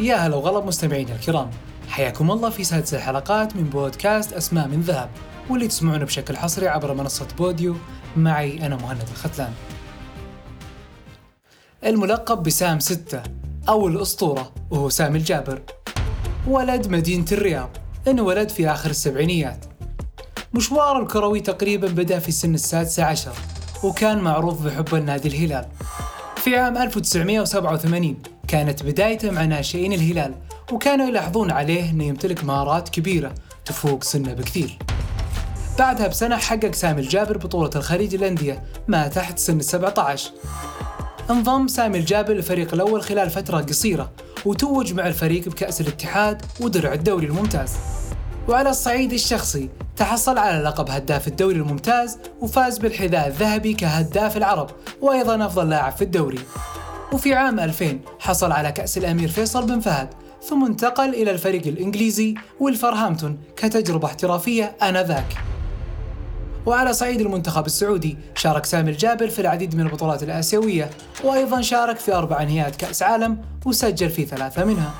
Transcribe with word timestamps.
يا 0.00 0.16
هلا 0.16 0.36
وغلا 0.36 0.64
مستمعينا 0.64 1.14
الكرام. 1.14 1.50
حياكم 1.88 2.30
الله 2.30 2.50
في 2.50 2.64
سادس 2.64 2.94
الحلقات 2.94 3.56
من 3.56 3.64
بودكاست 3.64 4.32
أسماء 4.32 4.68
من 4.68 4.80
ذهب 4.80 5.10
واللي 5.50 5.68
تسمعونه 5.68 6.04
بشكل 6.04 6.36
حصري 6.36 6.68
عبر 6.68 6.94
منصة 6.94 7.28
بوديو 7.38 7.74
معي 8.16 8.66
أنا 8.66 8.76
مهند 8.76 9.02
الختلان. 9.12 9.52
الملقب 11.84 12.42
بسام 12.42 12.80
ستة 12.80 13.22
أو 13.68 13.88
الأسطورة 13.88 14.52
وهو 14.70 14.88
سامي 14.88 15.18
الجابر. 15.18 15.62
ولد 16.48 16.88
مدينة 16.88 17.26
الرياض 17.32 17.70
انولد 18.08 18.48
في 18.48 18.70
آخر 18.70 18.90
السبعينيات. 18.90 19.64
مشواره 20.54 21.02
الكروي 21.02 21.40
تقريبا 21.40 21.88
بدأ 21.88 22.18
في 22.18 22.32
سن 22.32 22.54
السادسة 22.54 23.04
عشر 23.04 23.32
وكان 23.84 24.18
معروف 24.18 24.62
بحب 24.62 24.94
النادي 24.94 25.28
الهلال. 25.28 25.66
في 26.36 26.56
عام 26.56 26.76
1987 26.76 28.16
كانت 28.48 28.82
بدايته 28.82 29.30
مع 29.30 29.44
ناشئين 29.44 29.92
الهلال 29.92 30.34
وكانوا 30.72 31.06
يلاحظون 31.06 31.50
عليه 31.50 31.90
أنه 31.90 32.04
يمتلك 32.04 32.44
مهارات 32.44 32.88
كبيرة 32.88 33.34
تفوق 33.64 34.04
سنه 34.04 34.32
بكثير. 34.32 34.78
بعدها 35.78 36.06
بسنة 36.08 36.36
حقق 36.36 36.74
سامي 36.74 37.00
الجابر 37.00 37.36
بطولة 37.38 37.70
الخليج 37.76 38.14
الأندية 38.14 38.62
ما 38.88 39.08
تحت 39.08 39.38
سن 39.38 39.60
17 39.60 40.30
انضم 41.30 41.68
سامي 41.68 41.98
الجابر 41.98 42.32
للفريق 42.32 42.74
الأول 42.74 43.02
خلال 43.02 43.30
فترة 43.30 43.60
قصيرة 43.60 44.12
وتوج 44.46 44.92
مع 44.92 45.06
الفريق 45.06 45.48
بكأس 45.48 45.80
الاتحاد 45.80 46.42
ودرع 46.60 46.92
الدوري 46.92 47.26
الممتاز. 47.26 47.70
وعلى 48.48 48.70
الصعيد 48.70 49.12
الشخصي 49.12 49.70
تحصل 49.96 50.38
على 50.38 50.62
لقب 50.62 50.90
هداف 50.90 51.28
الدوري 51.28 51.56
الممتاز 51.56 52.18
وفاز 52.40 52.78
بالحذاء 52.78 53.26
الذهبي 53.26 53.74
كهداف 53.74 54.36
العرب 54.36 54.70
وأيضا 55.00 55.46
أفضل 55.46 55.68
لاعب 55.68 55.92
في 55.92 56.02
الدوري. 56.02 56.38
وفي 57.12 57.34
عام 57.34 57.60
2000 57.60 57.98
حصل 58.26 58.52
على 58.52 58.72
كأس 58.72 58.98
الأمير 58.98 59.28
فيصل 59.28 59.66
بن 59.66 59.80
فهد 59.80 60.08
ثم 60.42 60.64
انتقل 60.64 61.08
إلى 61.08 61.30
الفريق 61.30 61.66
الإنجليزي 61.66 62.34
ويلفرهامبتون 62.60 63.38
كتجربة 63.56 64.06
احترافية 64.06 64.76
آنذاك. 64.82 65.36
وعلى 66.66 66.92
صعيد 66.92 67.20
المنتخب 67.20 67.66
السعودي 67.66 68.16
شارك 68.34 68.64
سامي 68.64 68.90
الجابر 68.90 69.28
في 69.28 69.38
العديد 69.38 69.74
من 69.74 69.80
البطولات 69.80 70.22
الآسيوية 70.22 70.90
وأيضا 71.24 71.60
شارك 71.60 71.96
في 71.96 72.14
أربع 72.14 72.42
نهائيات 72.42 72.76
كأس 72.76 73.02
عالم 73.02 73.38
وسجل 73.64 74.10
في 74.10 74.24
ثلاثة 74.24 74.64
منها. 74.64 74.94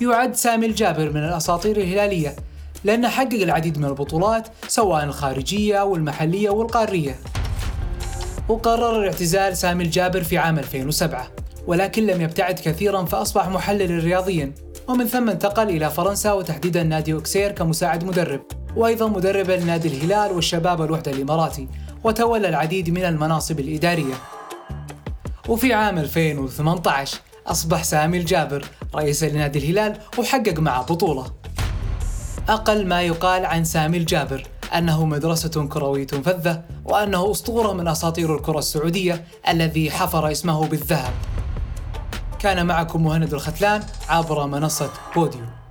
يعد 0.00 0.34
سامي 0.34 0.66
الجابر 0.66 1.10
من 1.10 1.24
الأساطير 1.24 1.76
الهلالية 1.76 2.36
لأنه 2.84 3.08
حقق 3.08 3.42
العديد 3.42 3.78
من 3.78 3.84
البطولات 3.84 4.48
سواء 4.68 5.04
الخارجية 5.04 5.80
والمحلية 5.80 6.50
والقارية. 6.50 7.16
وقرر 8.48 9.00
الاعتزال 9.00 9.56
سامي 9.56 9.84
الجابر 9.84 10.22
في 10.22 10.38
عام 10.38 10.58
2007 10.58 11.41
ولكن 11.66 12.06
لم 12.06 12.20
يبتعد 12.20 12.54
كثيرا 12.54 13.04
فأصبح 13.04 13.48
محللا 13.48 14.04
رياضيا. 14.04 14.54
ومن 14.88 15.06
ثم 15.06 15.30
انتقل 15.30 15.68
إلى 15.68 15.90
فرنسا 15.90 16.32
وتحديدا 16.32 16.82
نادي 16.82 17.12
أوكسير 17.12 17.52
كمساعد 17.52 18.04
مدرب. 18.04 18.40
وأيضا 18.76 19.08
مدربا 19.08 19.52
لنادي 19.52 19.88
الهلال 19.88 20.32
والشباب 20.32 20.82
الوحدة 20.82 21.12
الإماراتي. 21.12 21.68
وتولى 22.04 22.48
العديد 22.48 22.90
من 22.90 23.04
المناصب 23.04 23.60
الإدارية. 23.60 24.14
وفي 25.48 25.72
عام 25.72 25.98
2018 25.98 27.18
أصبح 27.46 27.84
سامي 27.84 28.18
الجابر 28.18 28.64
رئيسا 28.94 29.26
لنادي 29.26 29.58
الهلال 29.58 29.98
وحقق 30.18 30.58
معه 30.58 30.82
بطولة. 30.82 31.26
أقل 32.48 32.86
ما 32.86 33.02
يقال 33.02 33.46
عن 33.46 33.64
سامي 33.64 33.96
الجابر 33.96 34.42
أنه 34.78 35.06
مدرسة 35.06 35.66
كروية 35.66 36.06
فذة 36.06 36.62
وأنه 36.84 37.30
أسطورة 37.30 37.72
من 37.72 37.88
أساطير 37.88 38.36
الكرة 38.36 38.58
السعودية 38.58 39.24
الذي 39.48 39.90
حفر 39.90 40.32
اسمه 40.32 40.66
بالذهب. 40.66 41.12
كان 42.42 42.66
معكم 42.66 43.04
مهند 43.04 43.34
الختلان 43.34 43.82
عبر 44.08 44.46
منصة 44.46 44.90
بوديو. 45.14 45.61